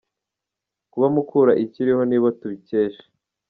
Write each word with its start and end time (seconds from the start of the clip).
Kuba 0.91 1.07
Mukura 1.15 1.51
ikiriho 1.63 2.01
ni 2.09 2.17
bo 2.21 2.29
tubikesha. 2.39 3.03